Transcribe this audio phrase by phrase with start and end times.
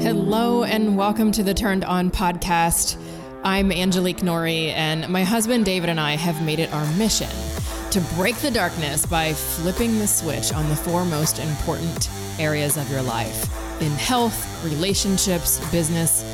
[0.00, 2.96] Hello, and welcome to the Turned On podcast.
[3.44, 7.28] I'm Angelike Norrie, and my husband David and I have made it our mission
[7.90, 12.08] to break the darkness by flipping the switch on the four most important
[12.38, 16.24] areas of your life in health, relationships, business,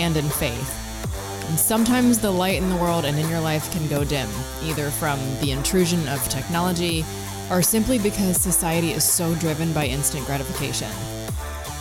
[0.00, 1.46] and in faith.
[1.48, 4.28] And sometimes the light in the world and in your life can go dim,
[4.64, 7.04] either from the intrusion of technology
[7.52, 10.90] or simply because society is so driven by instant gratification.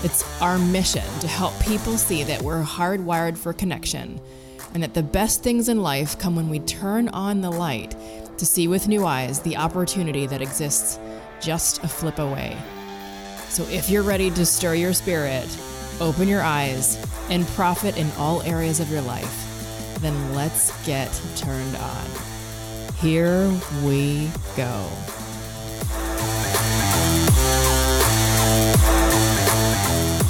[0.03, 4.19] It's our mission to help people see that we're hardwired for connection
[4.73, 7.95] and that the best things in life come when we turn on the light
[8.39, 10.97] to see with new eyes the opportunity that exists
[11.39, 12.57] just a flip away.
[13.49, 15.47] So if you're ready to stir your spirit,
[15.99, 16.97] open your eyes,
[17.29, 22.05] and profit in all areas of your life, then let's get turned on.
[22.95, 23.51] Here
[23.83, 24.87] we go.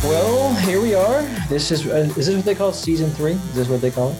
[0.03, 1.21] Well, here we are.
[1.47, 3.33] This is uh, is this what they call season three?
[3.33, 4.15] Is this what they call it?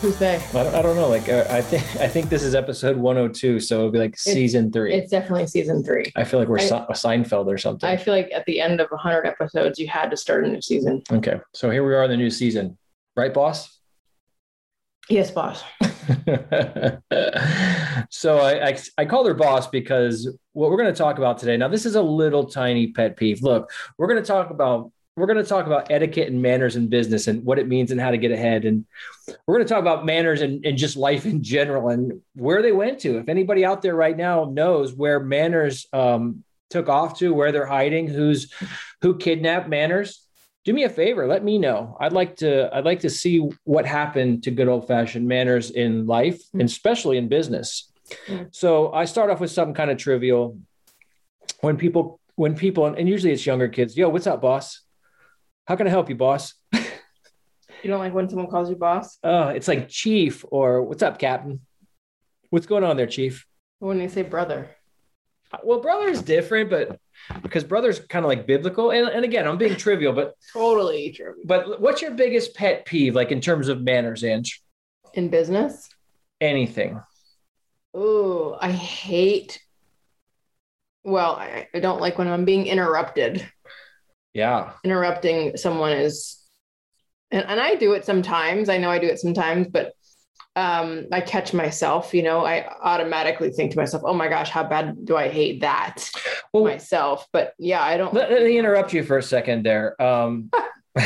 [0.00, 0.36] Who's they?
[0.36, 1.08] I don't, I don't know.
[1.08, 4.70] Like uh, I think I think this is episode 102, so it'll be like season
[4.70, 4.94] three.
[4.94, 6.12] It's definitely season three.
[6.14, 7.88] I feel like we're I- Se- Seinfeld or something.
[7.88, 10.62] I feel like at the end of 100 episodes, you had to start a new
[10.62, 11.02] season.
[11.10, 12.78] okay, so here we are in the new season,
[13.16, 13.80] right, boss?
[15.08, 15.64] Yes, boss.
[18.08, 21.56] so I, I I called her boss because what we're going to talk about today.
[21.56, 23.42] Now this is a little tiny pet peeve.
[23.42, 26.88] Look, we're going to talk about we're going to talk about etiquette and manners in
[26.88, 28.64] business and what it means and how to get ahead.
[28.64, 28.86] And
[29.46, 32.72] we're going to talk about manners and, and just life in general and where they
[32.72, 33.18] went to.
[33.18, 37.66] If anybody out there right now knows where manners um, took off to, where they're
[37.66, 38.52] hiding, who's
[39.02, 40.26] who kidnapped manners,
[40.64, 41.26] do me a favor.
[41.26, 41.96] Let me know.
[42.00, 42.74] I'd like to.
[42.74, 47.18] I'd like to see what happened to good old fashioned manners in life, and especially
[47.18, 47.90] in business.
[48.28, 48.54] Mm.
[48.54, 50.56] So I start off with something kind of trivial.
[51.60, 53.96] When people, when people, and usually it's younger kids.
[53.96, 54.81] Yo, what's up, boss?
[55.66, 56.54] How can I help you, boss?
[56.72, 59.18] You don't like when someone calls you boss?
[59.24, 61.60] Oh, it's like chief or what's up, captain?
[62.50, 63.44] What's going on there, chief?
[63.80, 64.70] When you say brother?
[65.64, 66.98] Well, brother is different, but
[67.42, 68.90] because brother's kind of like biblical.
[68.92, 71.34] And, and again, I'm being trivial, but Totally true.
[71.44, 74.62] but what's your biggest pet peeve, like in terms of manners, Ange?
[75.14, 75.88] In business?
[76.40, 77.00] Anything?
[77.94, 79.60] Oh, I hate.
[81.04, 83.46] Well, I, I don't like when I'm being interrupted.
[84.34, 84.72] Yeah.
[84.84, 86.38] Interrupting someone is,
[87.30, 88.68] and, and I do it sometimes.
[88.68, 89.92] I know I do it sometimes, but
[90.54, 94.64] um, I catch myself, you know, I automatically think to myself, oh my gosh, how
[94.64, 96.10] bad do I hate that
[96.52, 97.26] Well, myself?
[97.32, 98.12] But yeah, I don't.
[98.12, 100.00] let, let me interrupt you for a second there.
[100.00, 100.50] Um,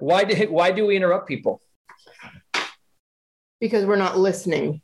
[0.00, 1.60] why do why do we interrupt people?
[3.60, 4.82] because we're not listening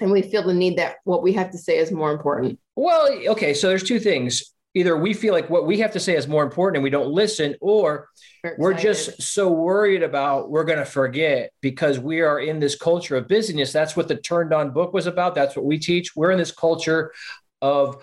[0.00, 3.08] and we feel the need that what we have to say is more important Well,
[3.28, 4.52] okay, so there's two things.
[4.74, 7.10] Either we feel like what we have to say is more important and we don't
[7.10, 8.08] listen, or
[8.56, 13.16] we're just so worried about we're going to forget because we are in this culture
[13.16, 13.72] of busyness.
[13.72, 15.34] That's what the Turned On book was about.
[15.34, 16.14] That's what we teach.
[16.14, 17.12] We're in this culture
[17.60, 18.00] of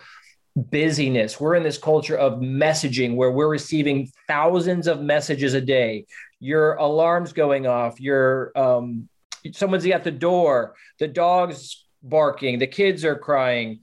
[0.57, 1.39] busyness.
[1.39, 6.05] We're in this culture of messaging where we're receiving thousands of messages a day.
[6.39, 7.99] Your alarm's going off.
[7.99, 9.07] Your um,
[9.53, 10.75] someone's at the door.
[10.99, 12.59] The dog's barking.
[12.59, 13.79] The kids are crying.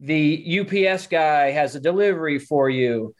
[0.00, 3.14] The UPS guy has a delivery for you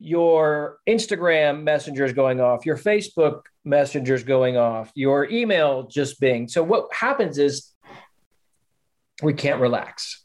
[0.00, 6.18] your Instagram messenger is going off, your Facebook messenger is going off, your email just
[6.18, 6.48] bing.
[6.48, 7.70] So what happens is
[9.22, 10.24] we can't relax.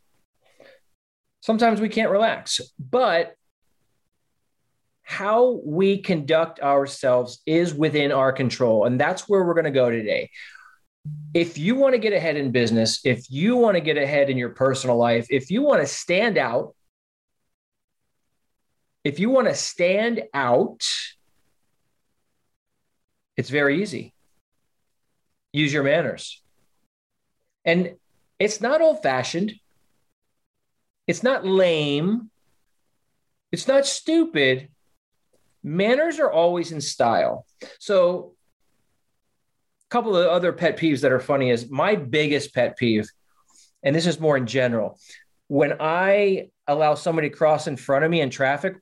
[1.42, 3.36] Sometimes we can't relax, but
[5.04, 8.86] how we conduct ourselves is within our control.
[8.86, 10.32] And that's where we're going to go today.
[11.34, 14.38] If you want to get ahead in business, if you want to get ahead in
[14.38, 16.76] your personal life, if you want to stand out,
[19.04, 20.82] if you want to stand out,
[23.38, 24.14] it's very easy.
[25.52, 26.42] Use your manners.
[27.66, 27.96] And
[28.40, 29.54] it's not old fashioned,
[31.08, 32.30] it's not lame,
[33.52, 34.70] it's not stupid.
[35.64, 37.46] Manners are always in style.
[37.80, 38.35] So,
[39.90, 43.10] couple of other pet peeves that are funny is my biggest pet peeve,
[43.84, 45.00] and this is more in general.
[45.48, 48.78] When I allow somebody to cross in front of me in traffic,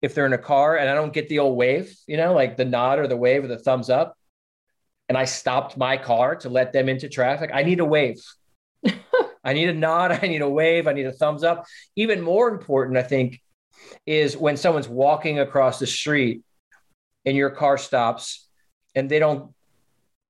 [0.00, 2.56] if they're in a car and I don't get the old wave, you know, like
[2.56, 4.16] the nod or the wave or the thumbs up,
[5.08, 8.22] and I stopped my car to let them into traffic, I need a wave.
[9.44, 10.12] I need a nod.
[10.12, 10.86] I need a wave.
[10.86, 11.66] I need a thumbs up.
[11.96, 13.40] Even more important, I think,
[14.06, 16.42] is when someone's walking across the street
[17.24, 18.46] and your car stops
[18.94, 19.54] and they don't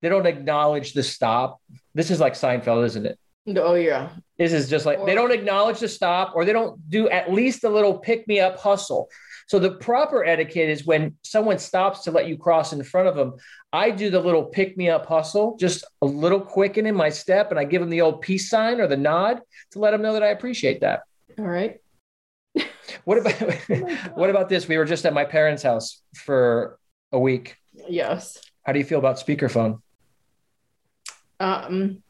[0.02, 1.60] they don't acknowledge the stop.
[1.94, 3.18] This is like Seinfeld, isn't it?
[3.56, 4.10] Oh yeah.
[4.36, 7.64] This is just like they don't acknowledge the stop or they don't do at least
[7.64, 9.08] a little pick me up hustle.
[9.46, 13.16] So the proper etiquette is when someone stops to let you cross in front of
[13.16, 13.36] them,
[13.72, 17.50] I do the little pick me up hustle, just a little quicken in my step,
[17.50, 19.40] and I give them the old peace sign or the nod
[19.70, 21.04] to let them know that I appreciate that.
[21.38, 21.80] All right.
[23.04, 24.68] What about oh what about this?
[24.68, 26.78] We were just at my parents' house for
[27.12, 27.56] a week.
[27.88, 28.38] Yes.
[28.64, 29.80] How do you feel about speakerphone?
[31.40, 32.02] Um,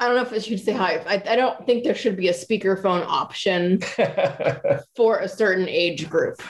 [0.00, 0.98] I don't know if I should say hi.
[1.06, 3.80] I, I don't think there should be a speakerphone option
[4.96, 6.40] for a certain age group.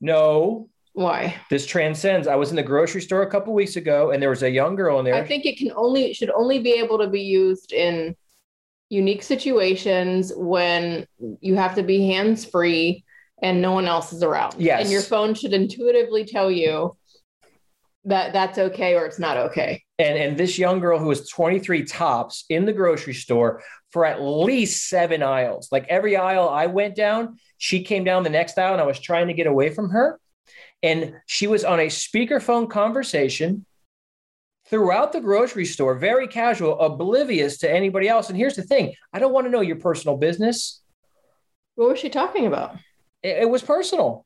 [0.00, 1.36] no, Why?
[1.48, 2.28] this transcends.
[2.28, 4.76] I was in the grocery store a couple weeks ago, and there was a young
[4.76, 5.14] girl in there.
[5.14, 8.14] I think it can only should only be able to be used in
[8.90, 11.06] unique situations when
[11.40, 13.04] you have to be hands free
[13.42, 14.54] and no one else is around.
[14.58, 14.82] Yes.
[14.82, 16.96] And your phone should intuitively tell you
[18.06, 19.82] that that's okay or it's not okay.
[19.98, 24.22] and and this young girl who was 23 tops in the grocery store for at
[24.22, 28.72] least seven aisles like every aisle i went down she came down the next aisle
[28.72, 30.18] and i was trying to get away from her
[30.82, 33.64] and she was on a speakerphone conversation
[34.68, 39.18] throughout the grocery store very casual oblivious to anybody else and here's the thing i
[39.18, 40.82] don't want to know your personal business
[41.76, 42.76] What was she talking about?
[43.22, 44.25] it, it was personal.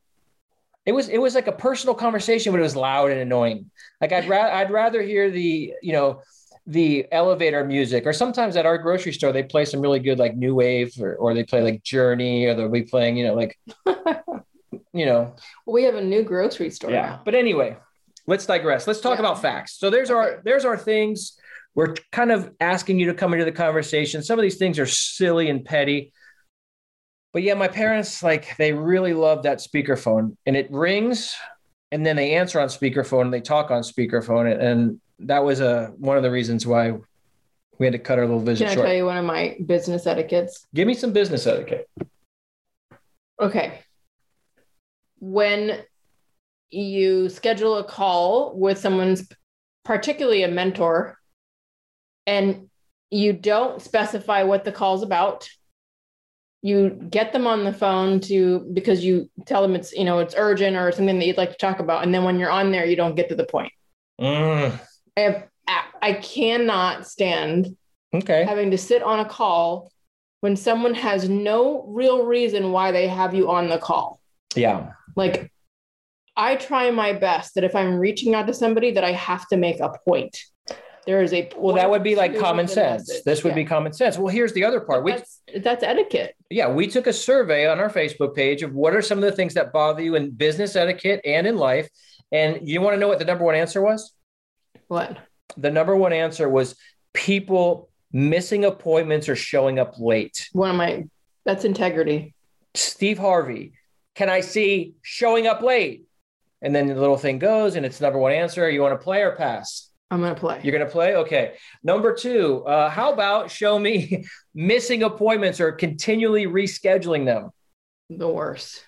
[0.87, 3.71] It was it was like a personal conversation, but it was loud and annoying.
[4.01, 6.23] Like I'd rather I'd rather hear the you know
[6.67, 10.37] the elevator music, or sometimes at our grocery store they play some really good like
[10.37, 13.59] new wave, or, or they play like Journey, or they'll be playing you know like
[14.93, 15.35] you know
[15.67, 17.03] We have a new grocery store yeah.
[17.03, 17.23] now.
[17.25, 17.77] But anyway,
[18.27, 18.87] let's digress.
[18.87, 19.21] Let's talk Yeah.
[19.27, 19.79] about facts.
[19.79, 21.37] So there's our there's our things.
[21.75, 24.23] We're kind of asking you to come into the conversation.
[24.23, 26.13] Some of these things are silly and petty.
[27.33, 31.37] But yeah, my parents like they really love that speakerphone and it rings
[31.93, 35.93] and then they answer on speakerphone and they talk on speakerphone and, that was a
[35.99, 36.95] one of the reasons why
[37.79, 38.87] we had to cut our little visit Can I short.
[38.87, 40.67] tell you one of my business etiquettes?
[40.75, 41.89] Give me some business etiquette.
[43.39, 43.81] Okay.
[45.19, 45.83] When
[46.71, 49.29] you schedule a call with someone's,
[49.85, 51.19] particularly a mentor,
[52.27, 52.71] and
[53.11, 55.49] you don't specify what the call's about,
[56.63, 60.35] you get them on the phone to because you tell them it's you know it's
[60.37, 62.85] urgent or something that you'd like to talk about, and then when you're on there,
[62.85, 63.73] you don't get to the point.
[64.21, 64.79] Mm,
[65.17, 65.47] I have
[66.03, 67.77] I cannot stand
[68.15, 68.45] okay.
[68.45, 69.91] having to sit on a call
[70.41, 74.21] when someone has no real reason why they have you on the call.
[74.55, 74.93] Yeah.
[75.17, 75.53] Like
[76.37, 79.57] I try my best that if I'm reaching out to somebody that I have to
[79.57, 80.39] make a point.
[81.07, 83.23] There is a Well, that would be like common sense.
[83.23, 83.55] This would Yeah.
[83.57, 84.19] be common sense.
[84.19, 85.03] Well, here's the other part.
[85.03, 86.35] We, that's, that's etiquette.
[86.51, 89.33] yeah, we took a survey on our Facebook page of what are some of the
[89.33, 91.89] things that bother you in business etiquette and in life.
[92.33, 94.13] And you want to know what the number one answer was?
[94.89, 95.19] What?
[95.57, 96.77] The number one answer was
[97.13, 100.49] people missing appointments or showing up late.
[100.53, 101.05] One of my
[101.45, 102.35] that's integrity.
[102.75, 103.73] Steve Harvey,
[104.15, 106.05] can I see showing up late?
[106.63, 108.69] And then the little thing goes and it's number one answer.
[108.71, 109.90] You want to play or pass?
[110.11, 110.61] I'm gonna play.
[110.65, 111.15] You're going to play?
[111.15, 111.55] Okay.
[111.85, 114.25] Number two, uh, how about show me
[114.55, 117.51] missing appointments or continually rescheduling them?
[118.11, 118.85] the worst.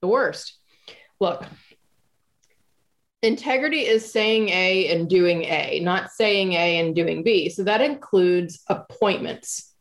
[0.00, 0.58] The worst.
[1.20, 1.44] Look,
[3.22, 7.50] integrity is saying A and doing A, not saying A and doing B.
[7.50, 9.74] So that includes appointments.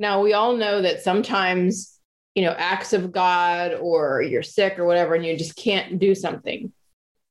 [0.00, 1.98] Now, we all know that sometimes,
[2.34, 6.14] you know, acts of God or you're sick or whatever, and you just can't do
[6.14, 6.72] something.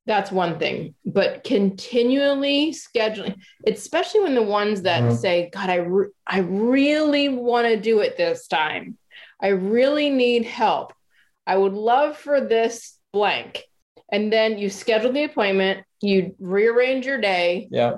[0.10, 0.96] That's one thing.
[1.06, 3.36] But continually scheduling,
[3.68, 5.16] especially when the ones that Mhm.
[5.16, 8.98] say, God, I, re- I really want to do it this time.
[9.40, 10.94] I really need help.
[11.46, 13.66] I would love for this blank.
[14.12, 17.98] And then you schedule the appointment, you rearrange your day, Yeah.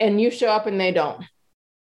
[0.00, 1.24] and you show up and they don't.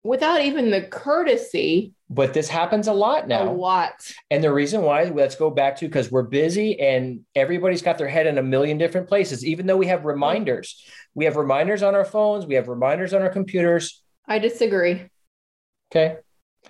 [0.02, 3.50] Without even the courtesy, But this happens a lot now.
[3.50, 3.92] a lot.
[4.30, 8.08] And the reason why, let's go back to because we're busy and everybody's got their
[8.08, 10.82] head in a million different places, even though we have reminders.
[11.14, 14.02] We have reminders on our phones, we have reminders on our computers.
[14.26, 15.02] I disagree.
[15.92, 16.16] Okay.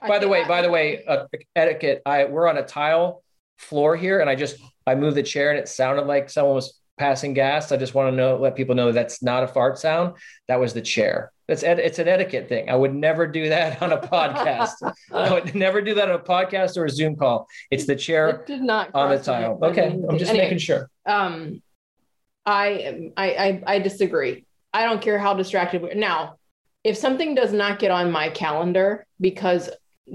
[0.03, 2.03] I By the way, I- by the way, uh, etiquette.
[2.07, 3.23] I we're on a tile
[3.59, 4.57] floor here, and I just
[4.87, 7.73] I moved the chair, and it sounded like someone was passing gas.
[7.73, 10.15] I just want to know, let people know that that's not a fart sound.
[10.47, 11.33] That was the chair.
[11.49, 12.71] That's ed- it's an etiquette thing.
[12.71, 14.75] I would never do that on a podcast.
[15.13, 17.49] I would never do that on a podcast or a Zoom call.
[17.73, 19.59] It's the chair it did not on the tile.
[19.63, 20.89] Okay, I'm just Anyway, making sure.
[21.07, 21.61] um
[22.47, 25.95] I, I i i disagree i don't care how distracted we are.
[25.95, 26.37] now
[26.85, 29.69] if something does not get on my calendar because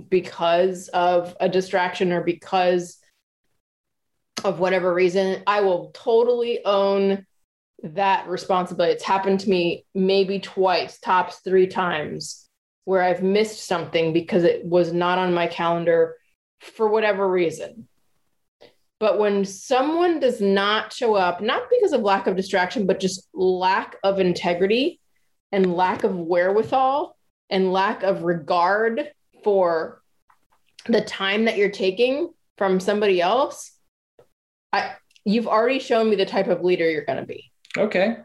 [0.10, 2.98] because of a distraction or because
[4.44, 7.26] of whatever reason i will totally own
[7.84, 12.46] that responsibility it's happened to me maybe twice tops three times
[12.86, 16.16] where I've missed something because it was not on my calendar
[16.62, 17.88] for whatever reason.
[19.00, 23.28] But when someone does not show up, not because of lack of distraction, but just
[23.34, 25.02] lack of integrity
[25.52, 27.18] and lack of wherewithal
[27.50, 29.12] and lack of regard
[29.44, 30.02] for
[30.86, 33.75] the time that you're taking from somebody else,
[34.76, 37.52] I you've already shown me the type of leader you're going to be.
[37.78, 38.18] Okay.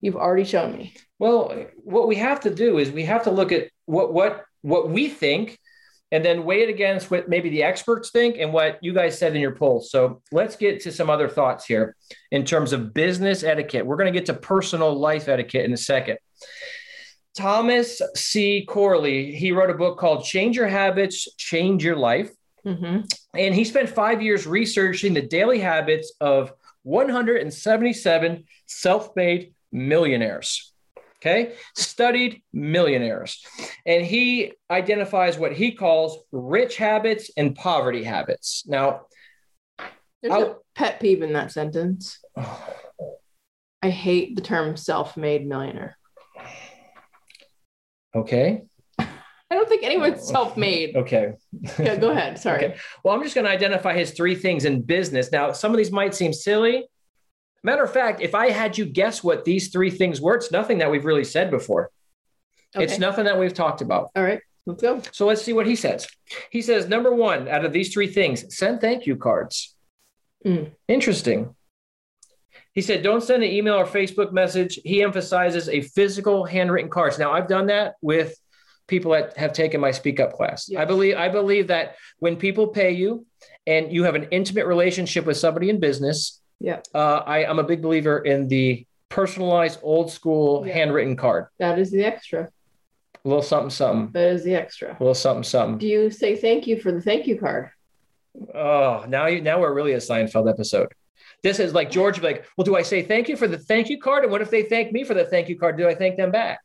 [0.00, 0.94] You've already shown me.
[1.18, 4.90] Well, what we have to do is we have to look at what what what
[4.90, 5.58] we think
[6.10, 9.34] and then weigh it against what maybe the experts think and what you guys said
[9.34, 9.80] in your poll.
[9.80, 11.96] So let's get to some other thoughts here
[12.30, 13.86] in terms of business etiquette.
[13.86, 16.18] We're going to get to personal life etiquette in a second.
[17.34, 18.66] Thomas C.
[18.68, 22.30] Corley, he wrote a book called Change Your Habits, Change Your Life.
[22.66, 23.00] Mm-hmm.
[23.36, 26.52] And he spent five years researching the daily habits of
[26.82, 30.72] 177 self made millionaires.
[31.20, 31.54] Okay.
[31.76, 33.44] Studied millionaires.
[33.86, 38.64] And he identifies what he calls rich habits and poverty habits.
[38.66, 39.02] Now,
[40.20, 42.18] there's I'll, a pet peeve in that sentence.
[43.82, 45.96] I hate the term self made millionaire.
[48.14, 48.62] Okay.
[49.52, 50.96] I don't think anyone's self made.
[51.02, 51.34] Okay.
[51.78, 52.38] yeah, go ahead.
[52.46, 52.64] Sorry.
[52.64, 52.76] Okay.
[53.04, 55.30] Well, I'm just going to identify his three things in business.
[55.30, 56.86] Now, some of these might seem silly,
[57.64, 60.78] Matter of fact, if I had you guess what these three things were, it's nothing
[60.78, 61.90] that we've really said before.
[62.74, 62.84] Okay.
[62.84, 64.10] It's nothing that we've talked about.
[64.16, 65.00] All right, let's go.
[65.12, 66.08] So let's see what he says.
[66.50, 69.76] He says, number one, out of these three things, send thank you cards.
[70.44, 70.72] Mm.
[70.88, 71.54] Interesting.
[72.72, 74.80] He said, don't send an email or Facebook message.
[74.82, 77.18] He emphasizes a physical handwritten cards.
[77.18, 78.34] Now, I've done that with
[78.86, 80.68] people that have taken my speak up class.
[80.68, 80.80] Yes.
[80.80, 83.26] I believe I believe that when people pay you
[83.66, 86.80] and you have an intimate relationship with somebody in business, yeah.
[86.94, 90.74] Uh, I, am a big believer in the personalized old school yeah.
[90.74, 91.46] handwritten card.
[91.58, 92.50] That is the extra.
[93.24, 94.12] A little something, something.
[94.12, 94.90] That is the extra.
[94.90, 95.78] A little something, something.
[95.78, 97.70] Do you say thank you for the thank you card?
[98.54, 100.92] Oh, now you now we're really a Seinfeld episode.
[101.42, 104.00] This is like George like, well, do I say thank you for the thank you
[104.00, 104.22] card?
[104.22, 105.76] And what if they thank me for the thank you card?
[105.76, 106.60] Do I thank them back?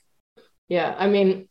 [0.70, 1.48] Yeah, I mean,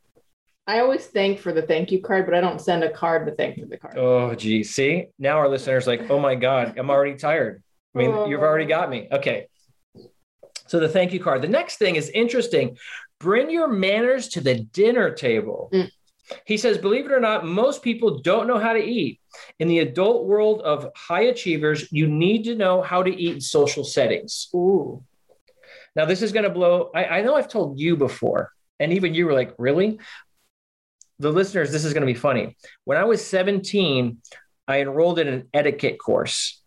[0.67, 3.33] I always thank for the thank you card, but I don't send a card to
[3.35, 3.97] thank for the card.
[3.97, 4.65] Oh, gee.
[4.65, 7.63] See, now our listeners like, oh my God, I'm already tired.
[7.95, 9.09] I mean, you've already got me.
[9.11, 9.47] Okay.
[10.67, 11.43] So the thank you card.
[11.43, 12.77] The next thing is interesting.
[13.21, 15.71] Bring your manners to the dinner table.
[15.73, 15.91] Mm.
[16.45, 19.21] He says, believe it or not, most people don't know how to eat.
[19.61, 23.41] In the adult world of high achievers, you need to know how to eat in
[23.41, 24.49] social settings.
[24.53, 25.05] Ooh.
[25.95, 26.91] Now, this is going to blow.
[26.95, 30.01] I, I know I've told you before, and even you were like, really?
[31.19, 32.57] The listeners, this is going to be funny.
[32.85, 34.19] When I was 17,
[34.69, 36.63] I enrolled in an etiquette course.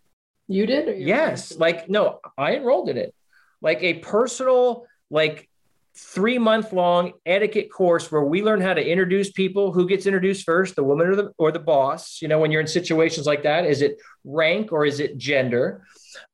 [0.48, 1.00] You did?
[1.00, 1.56] yes.
[1.56, 3.14] Like, no, I enrolled in it.
[3.62, 5.48] Like a personal, like
[5.96, 9.72] three month long etiquette course where we learn how to introduce people.
[9.72, 12.20] Who gets introduced first, the woman or the or the boss?
[12.22, 15.84] You know, when you're in situations like that, is it rank or is it gender?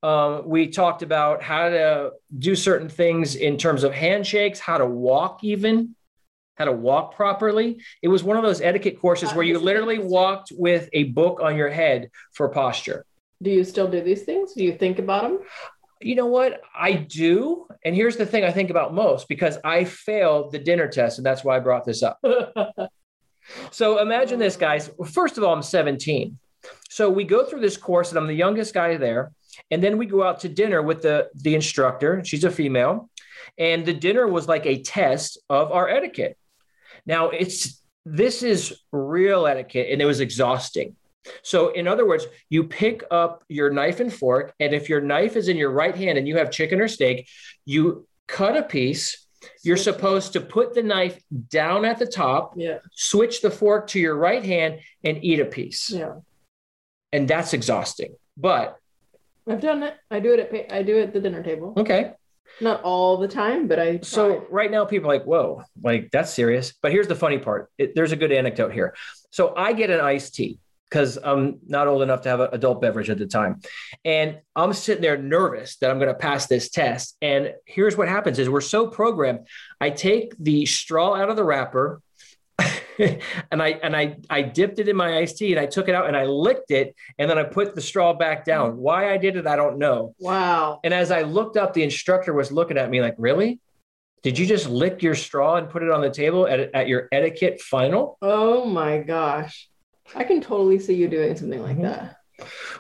[0.03, 4.87] Um, we talked about how to do certain things in terms of handshakes, how to
[4.87, 5.95] walk, even
[6.57, 7.83] how to walk properly.
[8.03, 11.57] It was one of those etiquette courses where you literally walked with a book on
[11.57, 13.05] your head for posture.
[13.43, 14.55] Do you still do these things?
[14.55, 15.41] Do you think about them?
[16.01, 16.61] You know what?
[16.75, 17.67] I do.
[17.85, 21.19] And here's the thing I think about most because I failed the dinner test.
[21.19, 22.23] And that's why I brought this up.
[23.71, 24.91] so imagine this, guys.
[25.13, 26.39] First of all, I'm 17.
[26.89, 29.33] So we go through this course, and I'm the youngest guy there.
[29.71, 32.23] And then we go out to dinner with the, the instructor.
[32.25, 33.11] She's a female.
[33.59, 36.37] And the dinner was like a test of our etiquette.
[37.07, 40.97] Now, it's this is real etiquette, and it was exhausting.
[41.43, 45.37] So, in other words, you pick up your knife and fork, and if your knife
[45.37, 47.29] is in your right hand and you have chicken or steak,
[47.65, 49.27] you cut a piece.
[49.63, 51.21] You're supposed to put the knife
[51.51, 52.79] down at the top, yeah.
[52.93, 55.91] switch the fork to your right hand, and eat a piece.
[55.91, 56.15] Yeah.
[57.13, 58.15] And that's exhausting.
[58.37, 58.79] But
[59.49, 59.95] I've done it.
[60.11, 61.75] I do it at I do it at the dinner table.
[61.77, 62.13] Okay.
[62.61, 63.97] Not all the time, but I.
[63.97, 64.03] Try.
[64.03, 67.71] So right now, people are like, "Whoa, like that's serious." But here's the funny part.
[67.79, 68.95] It, there's a good anecdote here.
[69.31, 72.81] So I get an iced tea because I'm not old enough to have an adult
[72.81, 73.61] beverage at the time.
[74.05, 77.17] And I'm sitting there nervous that I'm going to pass this test.
[77.21, 79.41] And here's what happens is we're so programmed.
[79.81, 82.01] I take the straw out of the wrapper
[83.51, 85.95] and I and I I dipped it in my iced tea and I took it
[85.95, 88.77] out and I licked it and then I put the straw back down.
[88.77, 90.15] Why I did it, I don't know.
[90.19, 90.81] Wow.
[90.85, 93.61] And as I looked up, the instructor was looking at me like, really?
[94.23, 97.09] Did you just lick your straw and put it on the table at, at your
[97.13, 98.19] etiquette final?
[98.23, 99.69] Oh my gosh.
[100.15, 101.83] I can totally see you doing something like mm-hmm.
[101.83, 102.17] that.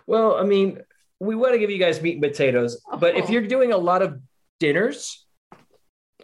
[0.07, 0.81] Well, I mean,
[1.21, 3.19] we want to give you guys meat and potatoes, but oh.
[3.19, 4.21] if you're doing a lot of
[4.61, 5.26] dinners,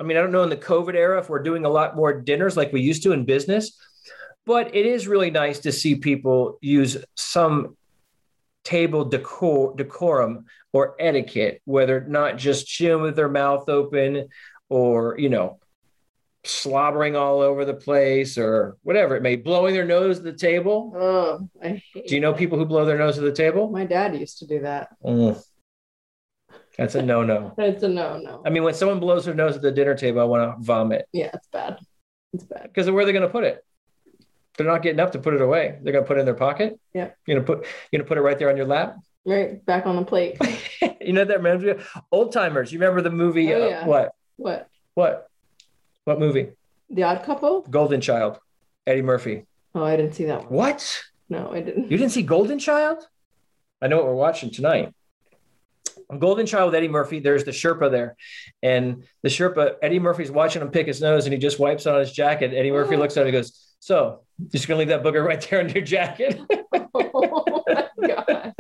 [0.01, 2.21] I mean, I don't know in the COVID era if we're doing a lot more
[2.21, 3.79] dinners like we used to in business,
[4.47, 7.77] but it is really nice to see people use some
[8.65, 14.29] table decor, decorum or etiquette, whether not just chewing with their mouth open
[14.69, 15.59] or, you know,
[16.45, 20.93] slobbering all over the place or whatever it may blowing their nose at the table.
[20.97, 22.39] Oh, I hate Do you know that.
[22.39, 23.71] people who blow their nose at the table?
[23.71, 24.89] My dad used to do that.
[25.05, 25.41] Mm.
[26.79, 27.55] That's a no no.
[27.57, 28.43] That's a no, no.
[28.45, 31.07] I mean, when someone blows their nose at the dinner table, I want to vomit
[31.13, 31.79] yeah, it's bad.
[32.33, 32.63] It's bad.
[32.65, 33.65] because where are they going to put it?
[34.57, 35.79] They're not getting up to put it away.
[35.83, 36.79] They're going to put it in their pocket.
[36.93, 37.11] Yeah.
[37.27, 38.97] You're going to put you're going to put it right there on your lap.
[39.25, 40.37] Right back on the plate.
[41.01, 42.73] you know that reminds me of old timers.
[42.73, 43.53] You remember the movie?
[43.55, 43.87] Oh, uh, yeah.
[43.87, 44.15] what?
[44.37, 44.69] what?
[44.95, 45.29] What?
[46.05, 46.51] What movie?
[46.91, 47.63] The Odd Couple?
[47.63, 48.39] Golden Child.
[48.87, 49.47] Eddie Murphy.
[49.75, 50.53] Oh, I didn't see that one.
[50.53, 51.03] What?
[51.29, 51.91] No, I didn't.
[51.91, 53.07] You didn't see Golden Child?
[53.81, 54.93] I know what we're watching tonight.
[56.19, 57.21] Golden Child with Eddie Murphy.
[57.21, 58.17] There's the Sherpa there,
[58.63, 61.93] and the Sherpa Eddie Murphy's watching him pick his nose, and he just wipes it
[61.93, 62.53] on his jacket.
[62.55, 65.61] Eddie Murphy looks at him and goes, "So, just gonna leave that booger right there
[65.61, 66.41] on your jacket?"
[66.95, 68.55] oh my god,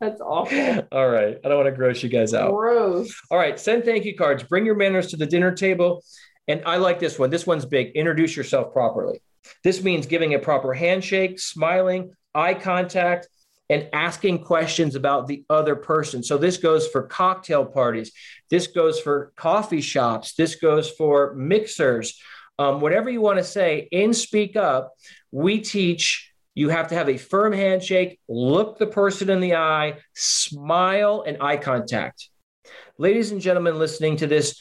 [0.00, 0.88] that's awful.
[0.92, 2.52] All right, I don't want to gross you guys out.
[2.52, 3.14] Gross.
[3.30, 4.42] All right, send thank you cards.
[4.42, 6.02] Bring your manners to the dinner table.
[6.48, 7.30] And I like this one.
[7.30, 7.92] This one's big.
[7.94, 9.22] Introduce yourself properly.
[9.64, 13.28] This means giving a proper handshake, smiling, eye contact,
[13.70, 16.22] and asking questions about the other person.
[16.22, 18.12] So this goes for cocktail parties.
[18.50, 20.34] This goes for coffee shops.
[20.34, 22.20] This goes for mixers.
[22.58, 24.92] Um, whatever you want to say in Speak Up,
[25.30, 29.96] we teach you have to have a firm handshake, look the person in the eye,
[30.14, 32.28] smile, and eye contact.
[32.98, 34.60] Ladies and gentlemen listening to this,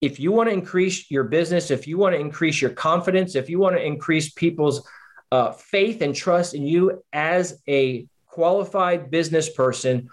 [0.00, 3.50] if you want to increase your business, if you want to increase your confidence, if
[3.50, 4.88] you want to increase people's
[5.32, 10.08] uh, faith and trust in you as a qualified business person,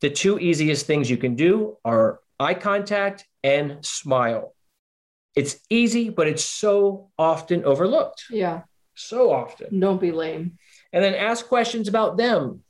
[0.00, 4.54] the two easiest things you can do are eye contact and smile.
[5.36, 8.24] It's easy, but it's so often overlooked.
[8.30, 8.62] Yeah.
[8.94, 9.78] So often.
[9.78, 10.58] Don't be lame.
[10.92, 12.62] And then ask questions about them.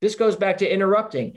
[0.00, 1.36] This goes back to interrupting.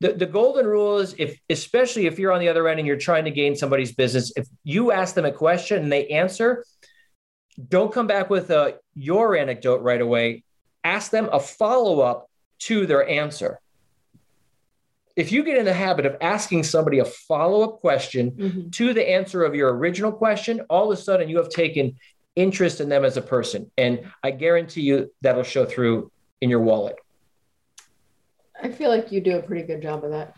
[0.00, 2.96] The, the golden rule is if especially if you're on the other end and you're
[2.96, 6.64] trying to gain somebody's business, if you ask them a question and they answer,
[7.68, 10.44] don't come back with a your anecdote right away.
[10.86, 13.58] Ask them a follow-up to their answer.
[15.16, 18.72] If you get in the habit of asking somebody a follow-up question Mhm.
[18.74, 21.96] to the answer of your original question, all of a sudden you have taken
[22.36, 23.68] interest in them as a person.
[23.76, 26.94] And I guarantee you that'll show through in your wallet.
[28.62, 30.35] I feel like you do a pretty good job of that.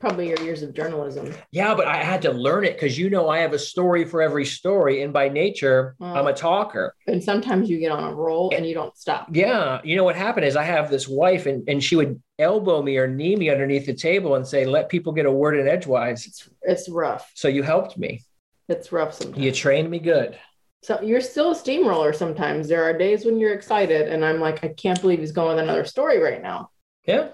[0.00, 1.34] Probably your years of journalism.
[1.50, 4.22] Yeah, but I had to learn it because you know I have a story for
[4.22, 5.02] every story.
[5.02, 5.96] And by nature.
[6.00, 6.94] I'm a talker.
[7.06, 9.28] And sometimes you get on a roll and you don't stop.
[9.32, 9.80] Yeah.
[9.84, 12.96] You know what happened is I have this wife and, and she would elbow me
[12.98, 16.26] or knee me underneath the table and say, let people get a word in edgewise.
[16.26, 17.30] It's it's rough.
[17.34, 18.22] So you helped me.
[18.68, 19.42] It's rough sometimes.
[19.42, 20.38] You trained me good.
[20.82, 22.68] So you're still a steamroller sometimes.
[22.68, 25.64] There are days when you're excited and I'm like, I can't believe he's going with
[25.64, 26.70] another story right now.
[27.04, 27.30] Yeah.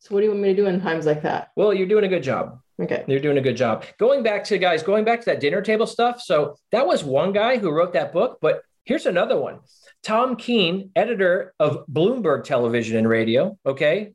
[0.00, 1.50] So what do you want me to do in times like that?
[1.56, 2.60] Well, you're doing a good job.
[2.80, 3.04] Okay.
[3.06, 3.84] You're doing a good job.
[3.98, 6.20] Going back to guys, going back to that dinner table stuff.
[6.20, 9.60] So that was one guy who wrote that book, but here's another one.
[10.02, 13.58] Tom Keene, editor of Bloomberg Television and Radio.
[13.64, 14.12] Okay.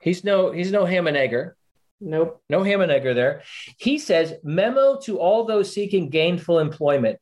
[0.00, 1.56] He's no, he's no ham and egger.
[2.00, 2.42] Nope.
[2.50, 3.42] No ham and egger there.
[3.78, 7.18] He says, memo to all those seeking gainful employment.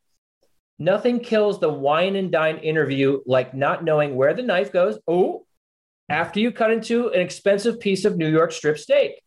[0.78, 4.98] Nothing kills the wine and dine interview like not knowing where the knife goes.
[5.06, 5.46] Oh,
[6.08, 9.22] after you cut into an expensive piece of New York strip steak.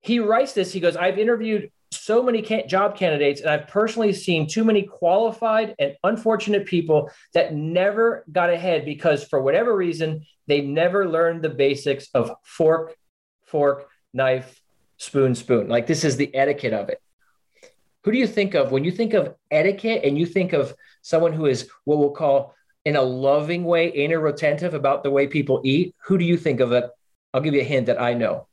[0.00, 0.72] He writes this.
[0.72, 4.82] He goes, I've interviewed so many can- job candidates, and I've personally seen too many
[4.82, 11.42] qualified and unfortunate people that never got ahead because, for whatever reason, they never learned
[11.42, 12.94] the basics of fork,
[13.46, 14.60] fork, knife,
[14.96, 15.68] spoon, spoon.
[15.68, 17.00] Like this is the etiquette of it.
[18.04, 21.32] Who do you think of when you think of etiquette and you think of someone
[21.32, 22.54] who is what we'll call
[22.88, 25.94] in a loving way, anal retentive about the way people eat?
[26.06, 26.84] Who do you think of it?
[27.34, 28.48] I'll give you a hint that I know.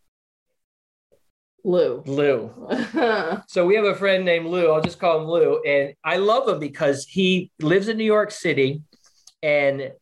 [1.64, 2.04] Lou.
[2.06, 2.52] Lou.
[3.48, 4.72] So we have a friend named Lou.
[4.72, 5.62] I'll just call him Lou.
[5.64, 8.82] And I love him because he lives in New York City
[9.42, 9.94] and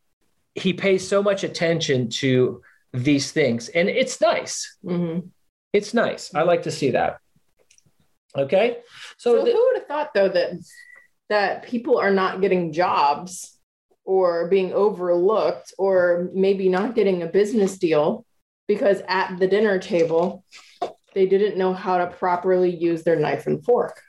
[0.56, 2.60] he pays so much attention to
[2.92, 3.68] these things.
[3.68, 4.76] And it's nice.
[4.82, 5.20] hmm
[5.72, 6.34] It's nice.
[6.34, 7.18] I like to see that.
[8.36, 8.78] Okay.
[9.16, 10.50] So, So, the- who would have thought though that
[11.30, 13.53] that people are not getting jobs
[14.04, 18.24] or being overlooked or maybe not getting a business deal
[18.68, 20.44] because at the dinner table
[21.14, 24.00] they didn't know how to properly use their knife and fork.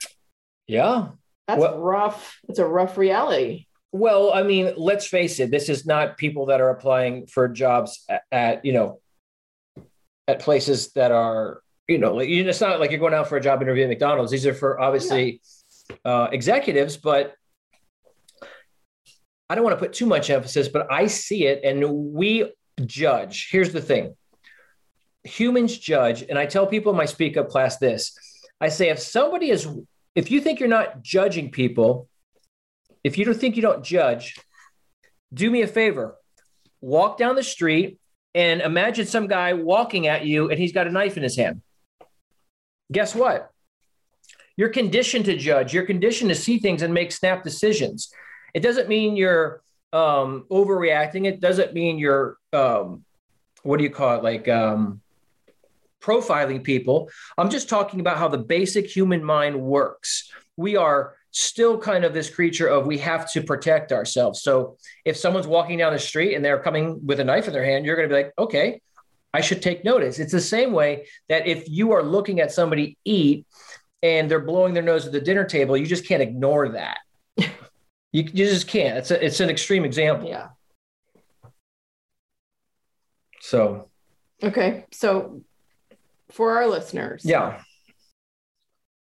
[0.66, 1.08] yeah.
[1.48, 2.40] That's Well- rough.
[2.48, 3.66] It's a rough reality.
[3.92, 5.52] Well, I mean, let's face it.
[5.52, 8.98] This is not people that are applying for jobs at, at you know,
[10.26, 13.40] at places that are you know, like, it's not like you're going out for a
[13.40, 14.32] job interview at McDonald's.
[14.32, 15.40] These are for obviously
[16.04, 17.34] uh, executives, but
[19.48, 22.52] I don't want to put too much emphasis, but I see it and we
[22.84, 23.48] judge.
[23.50, 24.16] Here's the thing
[25.24, 26.22] humans judge.
[26.22, 28.16] And I tell people in my speak up class this
[28.60, 29.68] I say, if somebody is,
[30.14, 32.08] if you think you're not judging people,
[33.04, 34.36] if you don't think you don't judge,
[35.32, 36.16] do me a favor
[36.80, 37.98] walk down the street
[38.34, 41.62] and imagine some guy walking at you and he's got a knife in his hand.
[42.92, 43.50] Guess what?
[44.56, 48.10] You're conditioned to judge, you're conditioned to see things and make snap decisions.
[48.56, 49.60] It doesn't mean you're
[49.92, 53.04] um, overreacting, it doesn't mean you're, um,
[53.64, 54.22] what do you call it?
[54.22, 55.02] Like, um,
[56.00, 57.10] profiling people.
[57.36, 60.32] I'm just talking about how the basic human mind works.
[60.56, 64.40] We are still kind of this creature of we have to protect ourselves.
[64.40, 67.64] So if someone's walking down the street and they're coming with a knife in their
[67.64, 68.80] hand, you're going to be like, okay,
[69.34, 70.18] I should take notice.
[70.18, 73.44] It's the same way that if you are looking at somebody eat
[74.02, 77.00] and they're blowing their nose at the dinner table, you just can't ignore that.
[78.12, 78.98] You, you just can't.
[78.98, 80.28] It's a, it's an extreme example.
[80.28, 80.48] Yeah.
[83.40, 83.88] So.
[84.42, 84.84] Okay.
[84.92, 85.42] So
[86.30, 87.24] for our listeners.
[87.24, 87.60] Yeah.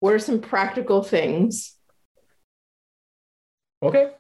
[0.00, 1.78] What are some practical things
[3.82, 4.10] Okay.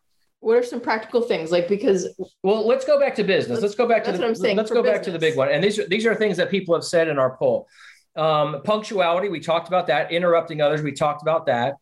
[0.40, 2.08] What are some practical things like because
[2.44, 3.60] well let's go back to business.
[3.60, 4.84] Let's go back to the let's go business.
[4.84, 5.48] back to the big one.
[5.50, 7.66] And these are these are things that people have said in our poll.
[8.14, 10.12] Um, punctuality, we talked about that.
[10.12, 11.74] Interrupting others, we talked about that.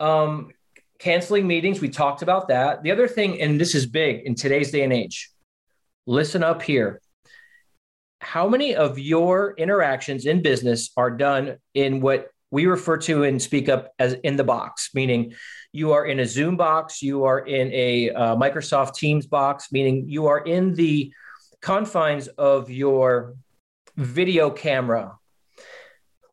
[0.00, 0.48] Um,
[1.02, 2.84] canceling meetings, we talked about that.
[2.84, 5.30] The other thing, and this is big in today's day and age,
[6.06, 7.00] listen up here.
[8.20, 13.42] How many of your interactions in business are done in what we refer to and
[13.42, 15.34] speak up as in the box, meaning
[15.72, 20.04] you are in a Zoom box, you are in a uh, Microsoft Teams box, meaning
[20.08, 21.12] you are in the
[21.60, 23.34] confines of your
[23.96, 25.18] video camera.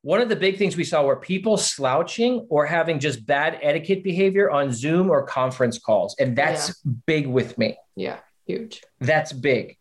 [0.01, 4.03] One of the big things we saw were people slouching or having just bad etiquette
[4.03, 6.15] behavior on Zoom or conference calls.
[6.19, 6.91] And that's yeah.
[7.05, 7.77] big with me.
[7.95, 8.81] Yeah, huge.
[9.01, 9.77] That's big.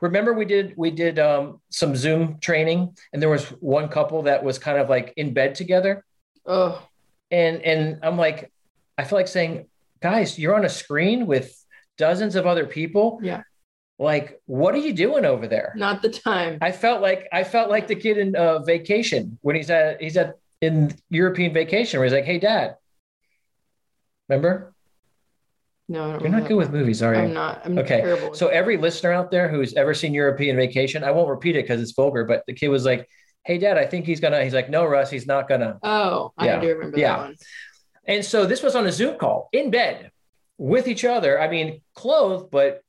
[0.00, 4.42] Remember we did we did um, some Zoom training and there was one couple that
[4.44, 6.04] was kind of like in bed together.
[6.46, 6.86] Oh.
[7.30, 8.50] And and I'm like
[8.96, 9.66] I feel like saying,
[10.00, 11.54] guys, you're on a screen with
[11.96, 13.18] dozens of other people.
[13.22, 13.42] Yeah.
[14.00, 15.74] Like, what are you doing over there?
[15.76, 16.56] Not the time.
[16.62, 20.16] I felt like I felt like the kid in uh, vacation when he's at he's
[20.16, 22.76] at in European vacation where he's like, "Hey, Dad,
[24.26, 24.72] remember?"
[25.86, 27.20] No, you're not good with movies, are you?
[27.20, 27.60] I'm not.
[27.62, 28.00] I'm okay.
[28.00, 31.64] Terrible so every listener out there who's ever seen European Vacation, I won't repeat it
[31.64, 33.06] because it's vulgar, but the kid was like,
[33.44, 36.58] "Hey, Dad, I think he's gonna." He's like, "No, Russ, he's not gonna." Oh, I
[36.58, 37.16] do remember yeah.
[37.16, 37.36] that one.
[38.06, 40.10] And so this was on a Zoom call in bed
[40.56, 41.38] with each other.
[41.38, 42.82] I mean, clothed, but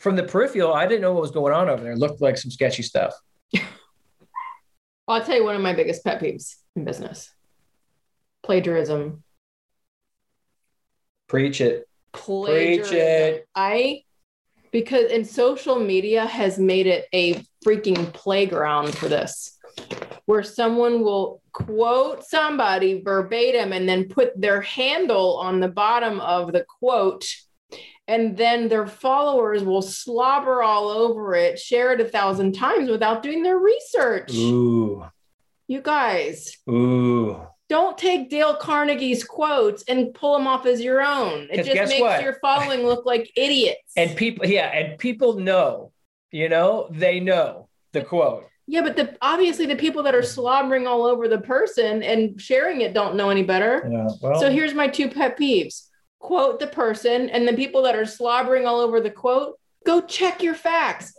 [0.00, 1.92] from the peripheral, I didn't know what was going on over there.
[1.92, 3.14] It looked like some sketchy stuff.
[5.08, 7.32] I'll tell you one of my biggest pet peeves in business
[8.42, 9.22] plagiarism.
[11.28, 11.86] Preach it.
[12.12, 12.90] Plagiarism.
[12.90, 13.48] Preach it.
[13.54, 14.02] I,
[14.72, 19.58] because in social media has made it a freaking playground for this
[20.24, 26.52] where someone will quote somebody verbatim and then put their handle on the bottom of
[26.52, 27.26] the quote
[28.08, 33.22] and then their followers will slobber all over it, share it a thousand times without
[33.22, 34.34] doing their research.
[34.34, 35.04] Ooh.
[35.68, 36.58] You guys.
[36.68, 37.40] Ooh.
[37.68, 41.46] Don't take Dale Carnegie's quotes and pull them off as your own.
[41.52, 42.20] It just makes what?
[42.20, 43.92] your following look like idiots.
[43.96, 45.92] And people, yeah, and people know,
[46.32, 48.46] you know, they know the quote.
[48.66, 52.80] Yeah, but the obviously the people that are slobbering all over the person and sharing
[52.80, 53.88] it don't know any better.
[53.90, 54.08] Yeah.
[54.20, 55.89] Well, so here's my two pet peeves.
[56.20, 60.42] Quote the person and the people that are slobbering all over the quote, go check
[60.42, 61.12] your facts.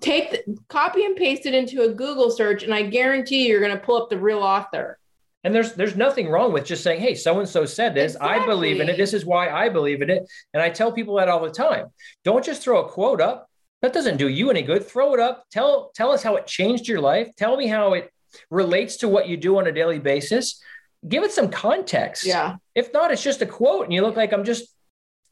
[0.00, 3.60] Take the, copy and paste it into a Google search and I guarantee you, you're
[3.60, 4.98] going to pull up the real author.
[5.44, 8.14] And there's there's nothing wrong with just saying, "Hey, so and so said this.
[8.14, 8.42] Exactly.
[8.42, 8.98] I believe in it.
[8.98, 11.86] This is why I believe in it." And I tell people that all the time.
[12.24, 13.48] Don't just throw a quote up
[13.82, 14.86] that doesn't do you any good.
[14.86, 15.46] Throw it up.
[15.50, 17.28] Tell tell us how it changed your life.
[17.36, 18.12] Tell me how it
[18.50, 20.62] relates to what you do on a daily basis.
[21.06, 22.26] Give it some context.
[22.26, 22.56] Yeah.
[22.74, 24.74] If not, it's just a quote, and you look like I'm just.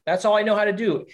[0.06, 1.04] That's all I know how to do.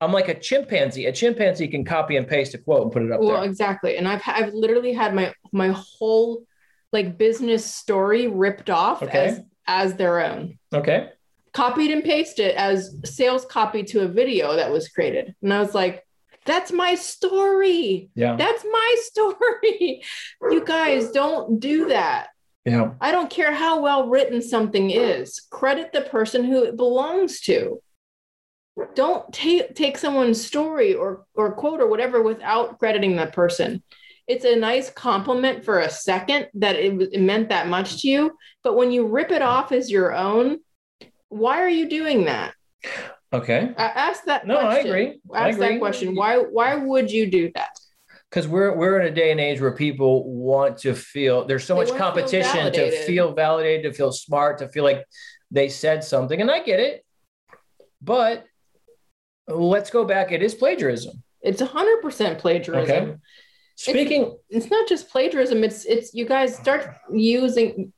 [0.00, 1.06] I'm like a chimpanzee.
[1.06, 3.44] A chimpanzee can copy and paste a quote and put it up well, there.
[3.44, 3.96] exactly.
[3.96, 6.44] And I've I've literally had my my whole
[6.92, 9.26] like business story ripped off okay.
[9.26, 10.58] as as their own.
[10.74, 11.10] Okay.
[11.52, 15.34] Copied and pasted as sales copy to a video that was created.
[15.42, 16.04] And I was like,
[16.44, 18.10] that's my story.
[18.14, 18.36] Yeah.
[18.36, 20.02] That's my story.
[20.42, 22.28] you guys don't do that.
[22.64, 22.92] Yeah.
[23.00, 25.40] I don't care how well written something is.
[25.50, 27.80] Credit the person who it belongs to.
[28.94, 33.82] Don't take take someone's story or or quote or whatever without crediting that person.
[34.28, 38.30] it's a nice compliment for a second that it, it meant that much to you.
[38.62, 40.58] But when you rip it off as your own,
[41.28, 42.54] why are you doing that?
[43.32, 43.72] Okay.
[43.76, 44.46] A- Ask that.
[44.46, 44.86] No, I question.
[44.86, 45.20] agree.
[45.34, 46.14] I Ask that question.
[46.14, 46.36] Why?
[46.36, 47.70] Why would you do that?
[48.30, 51.74] Because we're we're in a day and age where people want to feel there's so
[51.74, 55.04] They much wanna feel competition to feel validated to feel smart to feel like
[55.50, 57.04] they said something and i get it
[58.00, 58.44] but
[59.48, 62.96] let's go back it is plagiarism It's hundred percent plagiarism.
[62.96, 63.16] Okay.
[63.74, 65.64] speaking It's not just plagiarism.
[65.64, 67.92] It's it's you guys start using.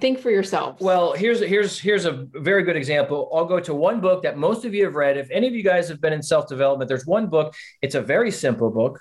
[0.00, 3.98] Think for yourself well here's here's here's a very good example i'll go to one
[4.06, 6.22] book that most of you have read if any of you guys have been in
[6.22, 9.00] self-development there's one book it's a very simple book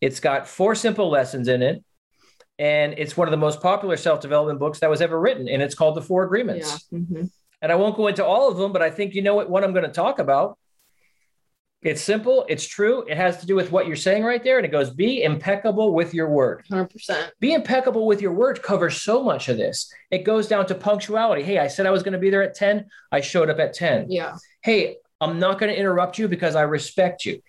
[0.00, 1.82] it's got four simple lessons in it
[2.58, 5.74] and it's one of the most popular self-development books that was ever written and it's
[5.74, 6.98] called the four agreements yeah.
[6.98, 7.30] Mhm.
[7.62, 9.64] and I won't go into all of them, but I think you know what, what
[9.64, 10.58] I'm going to talk about.
[11.82, 14.58] It's simple, it's true, it has to do with what you're saying right there.
[14.58, 16.62] And it goes, be impeccable with your word.
[16.70, 17.30] 100%.
[17.40, 19.90] Be impeccable with your word covers so much of this.
[20.10, 21.42] It goes down to punctuality.
[21.42, 23.72] Hey, I said I was going to be there at 10, I showed up at
[23.72, 24.10] 10.
[24.10, 24.36] Yeah.
[24.62, 27.40] Hey, I'm not going to interrupt you because I respect you.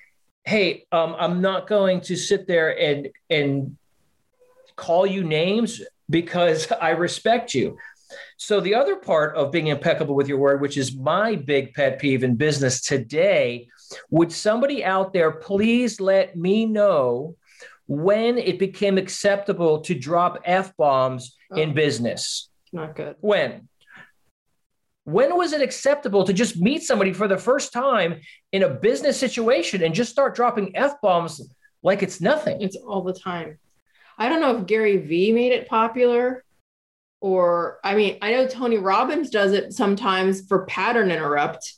[0.46, 3.78] Hey, um, I'm not going to sit there and and
[4.76, 7.78] call you names because I respect you.
[8.38, 12.00] So the other part of being impeccable with your word, which is my big pet
[12.00, 13.70] peeve in business today,
[14.10, 17.36] would somebody out there please let me know
[17.88, 21.74] when it became acceptable to drop f bombs in Oh.
[21.74, 22.50] business?
[22.74, 23.16] Not good.
[23.22, 23.70] When?
[25.04, 29.20] When was it acceptable to just meet somebody for the first time in a business
[29.20, 31.42] situation and just start dropping F bombs
[31.82, 32.62] like it's nothing?
[32.62, 33.58] It's all the time.
[34.18, 36.44] I don't know if Gary Vee made it popular
[37.22, 41.74] or, I mean, I know Tony Robbins does it sometimes for pattern interrupt,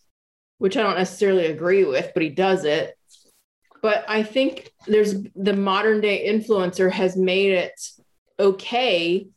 [0.58, 2.98] which I don't necessarily agree with, but he does it.
[3.82, 7.80] But I think there's the modern day influencer has made it
[8.40, 9.28] okay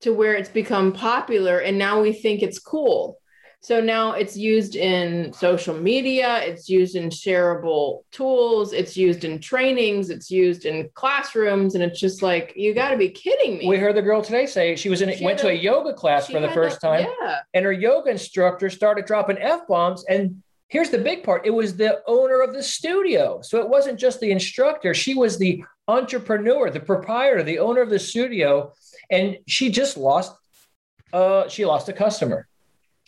[0.00, 3.18] to where it's become popular and now we think it's cool.
[3.64, 9.38] So now it's used in social media, it's used in shareable tools, it's used in
[9.38, 13.68] trainings, it's used in classrooms, and it's just like you got to be kidding me.
[13.68, 15.94] We heard the girl today say she was in She went to a a- yoga
[15.94, 20.04] class for the first a- time, Yeah, and her yoga instructor started dropping F bombs.
[20.08, 23.42] And here's the big part it was the owner of the studio.
[23.42, 27.90] So it wasn't just the instructor, she was the entrepreneur, the proprietor, the owner of
[27.90, 28.72] the studio.
[29.08, 30.34] And she just lost
[31.12, 32.48] uh she lost a customer.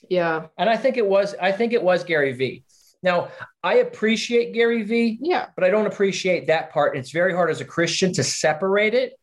[0.08, 2.64] Yeah, And I think it was, I think it was Gary Vee.
[3.02, 3.28] Now,
[3.62, 5.46] I appreciate Gary Vee, yeah.
[5.54, 6.96] but I don't appreciate that part.
[6.96, 9.18] It's very hard as a Christian to separate it.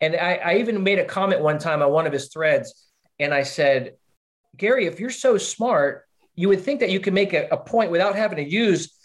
[0.00, 2.88] And I, I even made a comment one time on one of his threads,
[3.18, 3.94] and I said,
[4.56, 7.90] Gary, if you're so smart, you would think that you can make a, a point
[7.90, 8.96] without having to use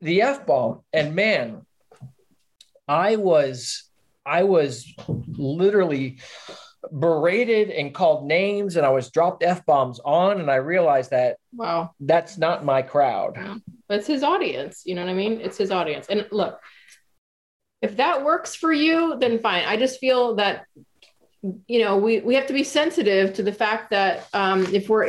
[0.00, 0.80] the F bomb.
[0.92, 1.64] And man,
[2.88, 3.84] I was,
[4.26, 6.18] I was literally
[6.98, 11.36] berated and called names, and I was dropped F bombs on, and I realized that
[11.54, 13.36] Wow, that's not my crowd.
[13.88, 14.82] but it's his audience.
[14.86, 15.40] You know what I mean?
[15.40, 16.06] It's his audience.
[16.08, 16.58] And look,
[17.82, 19.64] if that works for you, then fine.
[19.66, 20.64] I just feel that
[21.66, 25.04] you know we we have to be sensitive to the fact that um, if we're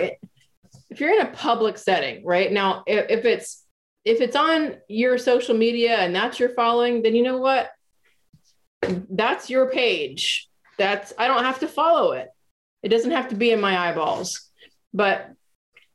[0.90, 3.66] if you're in a public setting right now if, if it's
[4.06, 7.70] if it's on your social media and that's your following then you know what
[9.10, 12.30] that's your page that's i don't have to follow it.
[12.84, 14.50] It doesn't have to be in my eyeballs.
[14.94, 15.32] But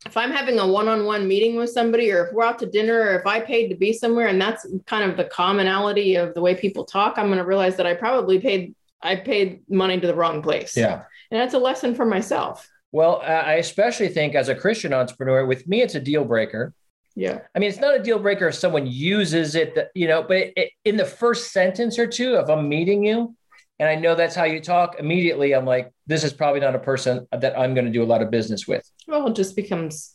[0.05, 3.19] if i'm having a one-on-one meeting with somebody or if we're out to dinner or
[3.19, 6.55] if i paid to be somewhere and that's kind of the commonality of the way
[6.55, 10.15] people talk i'm going to realize that i probably paid i paid money to the
[10.15, 10.77] wrong place.
[10.77, 11.03] Yeah.
[11.31, 12.69] and that's a lesson for myself.
[12.93, 16.73] Well, I especially think as a Christian entrepreneur, with me, it's a deal breaker.
[17.15, 17.41] yeah.
[17.55, 20.37] I mean, it's not a deal breaker if someone uses it, that, you know, but
[20.37, 23.36] it, it, in the first sentence or two, if I'm meeting you
[23.79, 26.79] and I know that's how you talk, immediately I'm like, this is probably not a
[26.79, 28.89] person that I'm going to do a lot of business with.
[29.07, 30.15] well it just becomes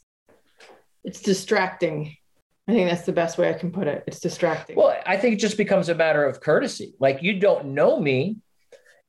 [1.04, 2.16] it's distracting
[2.68, 5.34] i think that's the best way i can put it it's distracting Well, I think
[5.36, 6.94] it just becomes a matter of courtesy.
[7.00, 8.38] Like, you don't know me.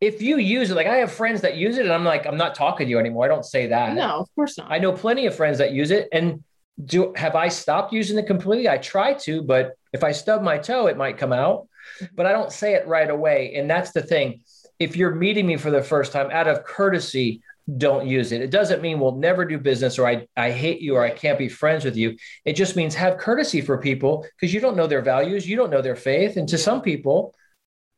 [0.00, 2.36] If you use it, like I have friends that use it, and I'm like, I'm
[2.36, 3.24] not talking to you anymore.
[3.24, 3.94] I don't say that.
[3.94, 6.08] no of course not I know plenty of friends that use it.
[6.12, 6.42] And
[6.84, 8.68] do have I stopped using it completely?
[8.68, 11.68] I try to, but if I stub my toe, it might come out.
[12.14, 13.54] But I don't say it right away.
[13.56, 14.42] And that's the thing.
[14.78, 17.42] If you're meeting me for the first time out of courtesy,
[17.78, 18.42] don't use it.
[18.42, 21.38] It doesn't mean we'll never do business or I, I hate you or I can't
[21.38, 22.16] be friends with you.
[22.44, 25.70] It just means have courtesy for people because you don't know their values, you don't
[25.70, 26.36] know their faith.
[26.36, 26.62] And to Yeah.
[26.62, 27.34] some people,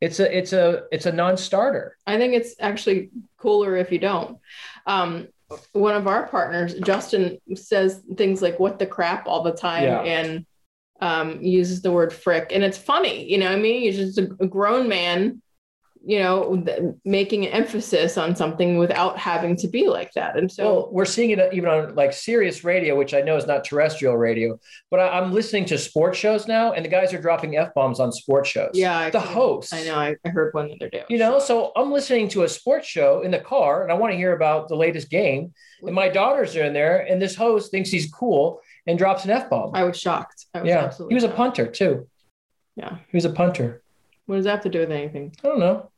[0.03, 1.97] it's a it's a it's a non-starter.
[2.07, 4.39] I think it's actually cooler if you don't.
[4.87, 5.29] Um,
[5.73, 10.01] one of our partners, Justin, says things like "what the crap" all the time, Yeah.
[10.01, 10.45] and
[11.01, 13.31] um, uses the word "frick," and it's funny.
[13.31, 15.43] You know, what I mean, he's just a, a grown man
[16.07, 20.37] you know, th- making an emphasis on something without having to be like that.
[20.37, 23.47] And so well, we're seeing it even on like Sirius radio, which I know is
[23.47, 24.59] not terrestrial radio,
[24.91, 28.01] but I, am listening to sports shows now, and the guys are dropping f bombs
[28.01, 28.73] on sports shows.
[28.75, 29.73] Yeah, I the host.
[29.73, 31.05] I know I, I heard one the other day.
[31.09, 34.13] You know, so I'm listening to a sports show in the car, and I want
[34.13, 35.55] to hear about the latest game.
[35.83, 39.31] And my daughters are in there, and this host thinks he's cool and drops an
[39.31, 39.71] f bomb.
[39.75, 40.47] I was shocked.
[40.55, 42.07] I was Yeah, absolutely he was a punter too.
[42.77, 42.97] Yeah.
[43.11, 43.83] He was a punter.
[44.27, 45.35] What does that have to do with anything?
[45.45, 45.91] I don't know.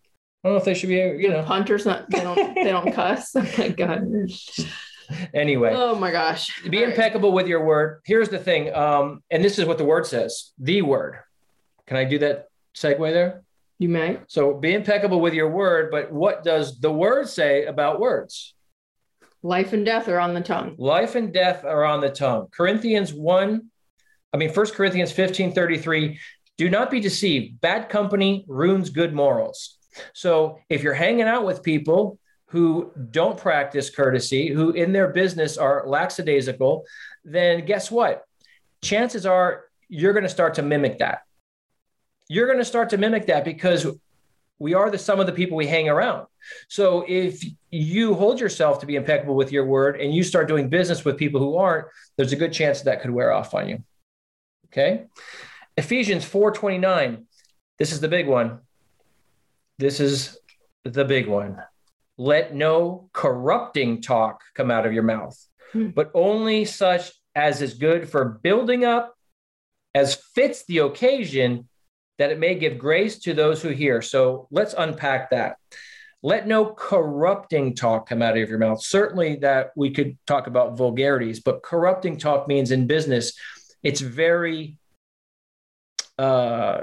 [0.45, 1.43] I don't know if they should be, you know.
[1.43, 3.35] Punters not they don't they don't cuss.
[3.35, 4.03] Oh my god.
[5.33, 6.63] Anyway, Oh my gosh.
[6.63, 6.91] be All right.
[6.93, 8.01] impeccable with your word.
[8.05, 11.19] Here's the thing, um, and this is what the word says: the word.
[11.87, 13.43] Can I do that segue there?
[13.79, 14.19] You may.
[14.27, 18.55] So be impeccable with your word, but what does the word say about words?
[19.47, 20.75] Life and death are on the tongue.
[20.77, 22.49] Life and death are on the tongue.
[22.51, 23.71] Corinthians 1,
[24.33, 26.19] I mean, 1 Corinthians 15 33.
[26.59, 27.61] Do not be deceived.
[27.61, 29.79] Bad company ruins good morals.
[30.15, 35.57] So if you're hanging out with people who don't practice courtesy, who in their business
[35.57, 36.85] are lackadaisical,
[37.25, 38.25] then guess what?
[38.83, 41.21] Chances are you're going to start to mimic that.
[42.29, 43.87] You're going to start to mimic that because
[44.59, 46.27] we are the sum of the people we hang around.
[46.69, 50.69] So if you hold yourself to be impeccable with your word and you start doing
[50.69, 53.83] business with people who aren't, there's a good chance that, could wear off on you.
[54.67, 55.07] Okay?
[55.77, 57.25] Ephesians 4:29.
[57.79, 58.61] This is the big one.
[59.79, 60.39] This is
[60.85, 61.63] the big one.
[62.17, 65.37] Let no corrupting talk come out of your mouth,
[65.73, 65.89] Hmm.
[65.89, 69.15] but only such as is good for building up
[69.95, 71.69] as fits the occasion
[72.19, 74.01] that it may give grace to those who hear.
[74.01, 75.57] So let's unpack that.
[76.27, 78.83] Let no corrupting talk come out of your mouth.
[78.83, 83.39] Certainly, that we could talk about vulgarities, but corrupting talk means in business,
[83.85, 84.77] it's very,
[86.19, 86.81] uh,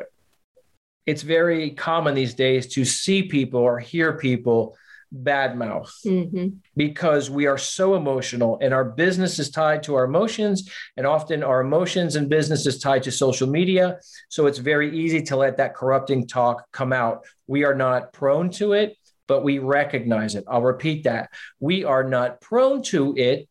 [1.06, 4.77] it's very common these days to see people or hear people
[5.13, 10.67] badmouth hmm because we are so emotional and our business is tied to our emotions
[10.97, 13.99] and often our emotions and business is tied to social media.
[14.29, 17.25] So it's very easy to let that corrupting talk come out.
[17.45, 18.97] We are not prone to it
[19.34, 21.28] but we recognize it i'll repeat that
[21.60, 23.50] we are not prone to it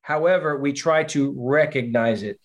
[0.00, 2.40] however we try to recognize it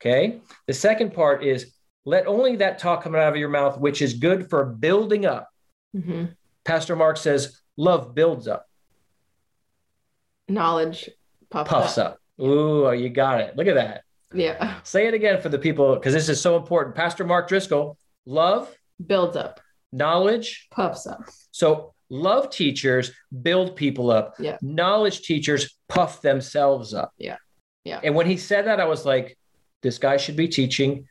[0.00, 1.72] okay the second part is
[2.04, 5.48] let only that talk come out of your mouth which is good for building up
[5.96, 6.24] hmm
[6.64, 8.66] pastor mark says love builds up
[10.48, 11.08] Knowledge
[11.48, 12.18] puffs, puffs up.
[12.40, 13.56] Ooh, you got it.
[13.56, 14.02] Look at that.
[14.34, 14.80] Yeah.
[14.82, 16.96] Say it again for the people because this is so important.
[16.96, 17.96] Pastor Mark Driscoll,
[18.26, 18.68] love,
[19.06, 19.60] Builds up.
[19.92, 20.68] Knowledge.
[20.70, 21.22] Puffs up.
[21.50, 24.34] So, love teachers build people up.
[24.38, 24.58] Yeah.
[24.60, 27.12] Knowledge teachers puff themselves up.
[27.18, 27.36] Yeah.
[27.84, 28.00] Yeah.
[28.02, 29.38] And when he said that, I was like,
[29.82, 31.08] this guy should be teaching,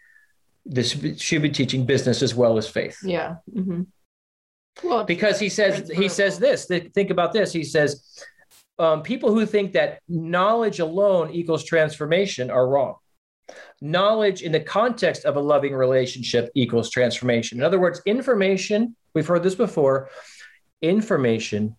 [0.66, 2.98] this should be teaching business as well as faith.
[3.04, 3.36] Yeah.
[3.54, 3.84] Mm-hmm.
[4.84, 8.24] Well, because he says he says this th- think about this he says
[8.80, 12.96] um, people who think that knowledge alone equals transformation are wrong
[13.82, 17.58] knowledge in the context of a loving relationship equals transformation.
[17.58, 20.10] In other words information we've heard this before
[20.82, 21.76] information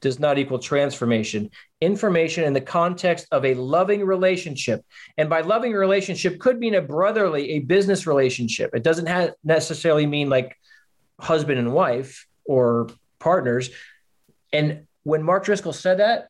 [0.00, 1.48] does not equal transformation.
[1.80, 4.84] Information in the context of a loving relationship.
[5.16, 8.74] And by loving relationship could mean a brotherly a business relationship.
[8.74, 10.56] It doesn't have necessarily mean like
[11.20, 12.88] husband and wife or
[13.20, 13.70] partners.
[14.52, 16.28] And when Mark Driscoll said that,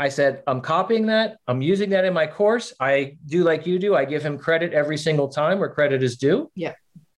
[0.00, 1.38] I said, I'm copying that.
[1.48, 2.72] I'm using that in my course.
[2.78, 3.96] I do like you do.
[3.96, 6.50] I give him credit every single time where credit is due.
[6.54, 6.74] Yeah.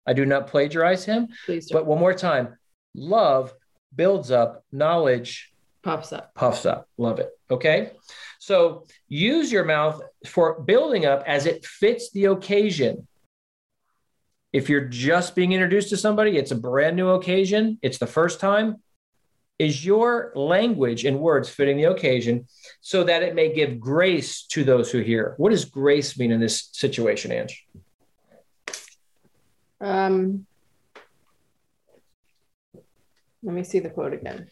[0.06, 1.28] I do not plagiarize him.
[1.44, 1.74] please do.
[1.74, 2.56] But one more time
[2.94, 3.52] love
[3.94, 6.34] builds up, knowledge puffs up.
[6.34, 6.88] puffs up.
[6.96, 7.30] Love it.
[7.50, 7.90] Okay.
[8.38, 13.06] So use your mouth for building up as it fits the occasion.
[14.52, 18.40] If you're just being introduced to somebody, it's a brand new occasion, it's the first
[18.40, 18.82] time.
[19.60, 22.46] Is your language and words fitting the occasion
[22.80, 25.34] so that it may give grace to those who hear?
[25.36, 27.66] What does grace mean in this situation, Ange?
[29.78, 30.46] Um,
[33.42, 34.48] let me see the quote again.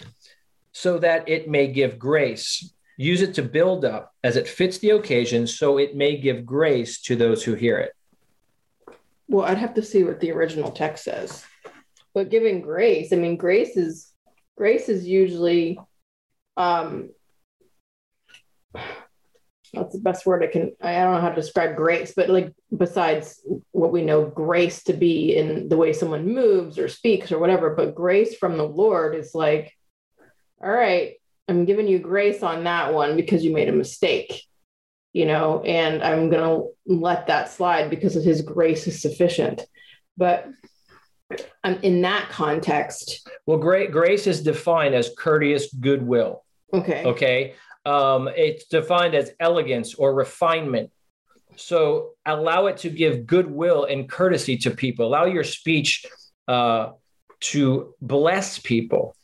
[0.72, 2.70] So that it may give grace.
[2.98, 7.00] Use it to build up as it fits the occasion so it may give grace
[7.04, 7.92] to those who hear it.
[9.26, 11.46] Well, I'd have to see what the original text says.
[12.12, 14.12] But giving grace, I mean, grace is
[14.58, 15.78] grace is usually
[16.56, 17.08] um
[19.72, 22.52] that's the best word I can I don't know how to describe grace, but like
[22.76, 23.40] besides
[23.70, 27.74] what we know grace to be in the way someone moves or speaks or whatever,
[27.74, 29.72] but grace from the Lord is like,
[30.62, 31.14] all right,
[31.48, 34.42] I'm giving you grace on that one because you made a mistake
[35.12, 39.62] you know, and I'm to let that slide because of his grace is sufficient.
[40.16, 40.46] But
[41.64, 43.28] um, in that context.
[43.46, 46.44] Well, gra- grace is defined as courteous goodwill.
[46.72, 47.04] Okay.
[47.04, 47.54] Okay.
[47.84, 50.90] Um, it's defined as elegance or refinement.
[51.56, 55.06] So allow it to give goodwill and courtesy to people.
[55.06, 56.06] Allow your speech
[56.46, 56.90] uh,
[57.40, 59.16] to bless people.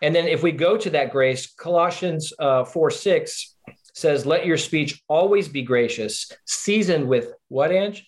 [0.00, 3.56] And then if we go to that grace, Colossians uh, 4 6
[3.94, 8.06] says, Let your speech always be gracious, seasoned with what, Ange?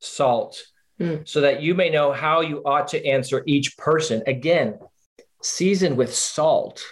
[0.00, 0.62] Salt,
[0.98, 1.28] Mm.
[1.28, 4.22] so that you may know how you ought to answer each person.
[4.26, 4.78] Again,
[5.42, 6.82] seasoned with salt.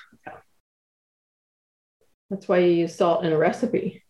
[2.28, 4.04] That's why you use salt in a recipe.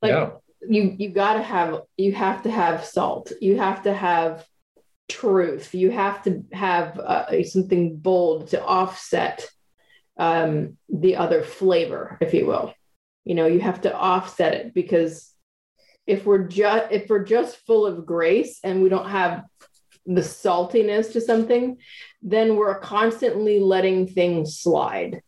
[0.00, 0.30] Like yeah.
[0.66, 3.32] you you got to have you have to have salt.
[3.40, 4.46] You have to have
[5.08, 5.74] truth.
[5.74, 9.46] You have to have uh, something bold to offset
[10.16, 12.72] um, the other flavor, if you will.
[13.24, 15.32] You know, you have to offset it because
[16.06, 19.44] if we're just if we're just full of grace and we don't have
[20.06, 21.78] the saltiness to something,
[22.22, 25.20] then we're constantly letting things slide.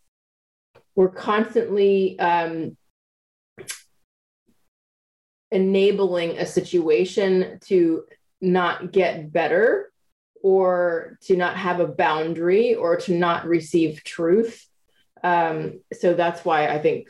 [0.95, 2.77] We're constantly um,
[5.51, 8.05] enabling a situation to
[8.41, 9.91] not get better
[10.43, 14.65] or to not have a boundary or to not receive truth.
[15.25, 17.09] Um, so that's why I think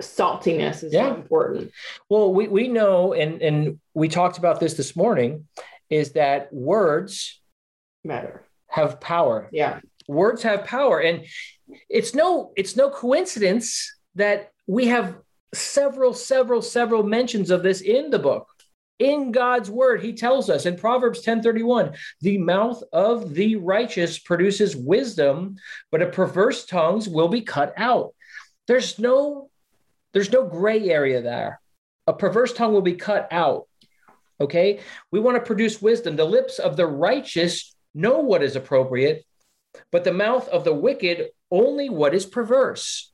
[0.00, 1.08] saltiness is Yeah.
[1.08, 1.72] so important.
[2.08, 5.46] Well, we, we know, and, and we talked about this this morning,
[5.90, 7.40] is that words
[8.04, 8.44] Matter.
[8.68, 9.48] have power.
[9.52, 9.80] Yeah.
[10.06, 11.00] Words have power.
[11.00, 11.24] And
[11.88, 15.16] it's no, it's no coincidence that we have
[15.54, 18.46] several, several, several mentions of this in the book.
[18.98, 24.74] In God's word, he tells us in Proverbs 10:31, the mouth of the righteous produces
[24.74, 25.56] wisdom,
[25.92, 28.12] but a perverse tongues will be cut out.
[28.66, 29.47] There's no
[30.12, 31.60] there's no gray area there.
[32.06, 33.66] A perverse tongue will be cut out.
[34.40, 34.80] Okay?
[35.10, 36.16] We want to produce wisdom.
[36.16, 39.24] The lips of the righteous know what is appropriate,
[39.90, 43.12] but the mouth of the wicked only what is perverse.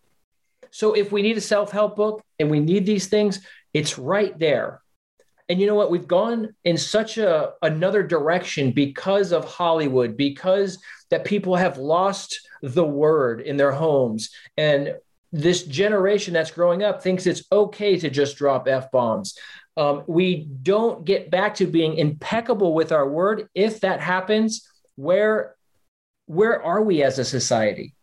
[0.71, 3.41] So if we need a self-help book and we need these things,
[3.73, 4.81] it's right there.
[5.49, 5.91] And you know what?
[5.91, 10.79] We've gone in such a another direction because of Hollywood, because
[11.11, 14.31] that people have lost the word in their homes.
[14.57, 14.95] And
[15.35, 19.37] this generation that's growing up thinks it's okay to just drop F bombs.
[19.77, 23.49] Um, we don't get back to being impeccable with our word.
[23.53, 25.57] If that happens, where
[26.27, 27.95] where are we as a society?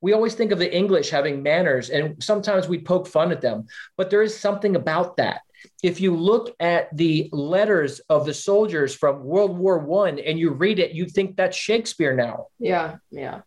[0.00, 3.68] We always think of the English having manners, and sometimes we poke fun at them,
[3.96, 5.40] but there is something about that.
[5.84, 10.50] If you look at the letters of the soldiers from World War One and you
[10.50, 12.48] read it, you think that's Shakespeare now.
[12.58, 12.96] Yeah.
[13.10, 13.42] Yeah.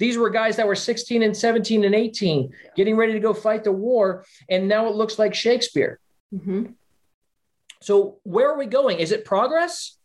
[0.00, 3.64] These were guys that were 16 and 17 and 18, getting ready to go fight
[3.64, 6.00] the war, and now it looks like Shakespeare.
[6.34, 6.74] Mhm.
[7.82, 8.98] So, where are we going?
[8.98, 9.98] Is it progress?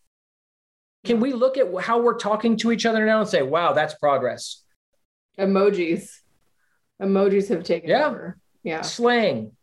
[1.06, 3.94] Can we look at how we're talking to each other now and say, wow, that's
[3.96, 4.64] progress?
[5.40, 6.10] Emojis.
[7.02, 8.08] Emojis have taken Yeah.
[8.08, 8.38] over.
[8.64, 8.82] Yeah.
[8.82, 9.56] Slang.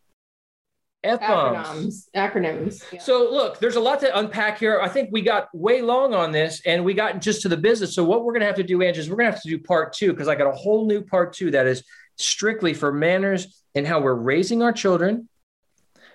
[1.03, 2.09] Acronyms.
[2.15, 2.83] Acronyms.
[2.91, 2.99] Yeah.
[2.99, 4.79] So, look, there's a lot to unpack here.
[4.81, 7.93] I think we got way long on this and we got just to the business.
[7.93, 9.49] So, what we're going to have to do, Ange, is we're going to have to
[9.49, 11.83] do part two because I got a whole new part two that is
[12.17, 15.27] strictly for manners and how we're raising our children,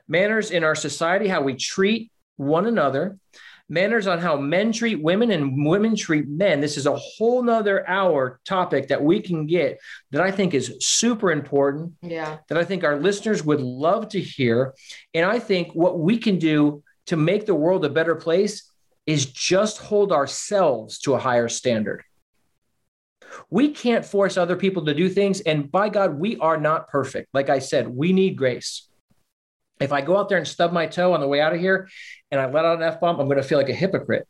[0.07, 3.19] manners in our society, how we treat one another,
[3.69, 6.61] manners on how men treat women and women treat men.
[6.61, 9.79] This is a whole nother hour topic that we can get
[10.11, 12.39] that I think is super important yeah.
[12.49, 14.75] that I think our listeners would love to hear.
[15.15, 18.71] And I think what we can do to make the world a better place
[19.07, 22.05] is just hold ourselves to a higher standard.
[23.51, 25.41] We can't force other people to do things.
[25.41, 27.29] And by God, we are not perfect.
[27.33, 28.89] Like I said, we need grace.
[29.81, 31.89] If I go out there and stub my toe on the way out of here
[32.31, 34.27] and I let out an F bomb, I'm going to feel like a hypocrite.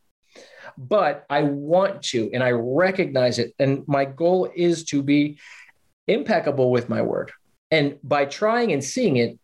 [0.77, 3.53] But I want to, and I recognize it.
[3.59, 5.39] And my goal is to be
[6.07, 7.31] impeccable with my word.
[7.71, 9.37] And by trying and seeing it,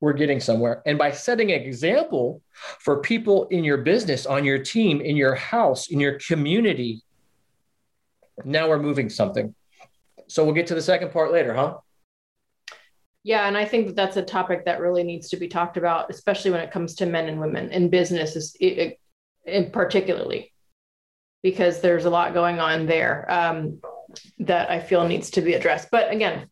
[0.00, 0.82] we're getting somewhere.
[0.86, 2.40] And by setting an example
[2.78, 7.02] for people in your business, on your team, in your house, in your community,
[8.44, 9.54] now we're moving something.
[10.28, 11.78] So we'll get to the second part later, huh?
[13.28, 16.08] Yeah, and I think that that's a topic that really needs to be talked about,
[16.08, 19.00] especially when it comes to men and women in business, is- it- it-
[19.44, 20.50] in particularly,
[21.42, 23.82] because there's a lot going on there um,
[24.38, 25.90] that I feel needs to be addressed.
[25.90, 26.48] But again,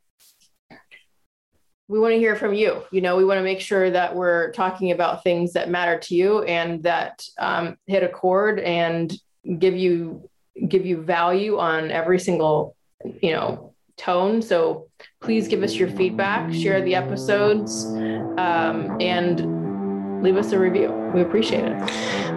[1.89, 2.83] we want to hear from you.
[2.91, 6.15] You know, we want to make sure that we're talking about things that matter to
[6.15, 9.19] you and that um, hit a chord and
[9.59, 10.29] give you
[10.69, 12.77] give you value on every single
[13.23, 14.43] you know tone.
[14.43, 14.87] So
[15.21, 20.91] please give us your feedback, share the episodes, um, and leave us a review.
[21.15, 21.77] we appreciate it.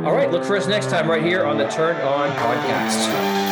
[0.06, 3.49] All right, look for us next time right here on the Turned On podcast.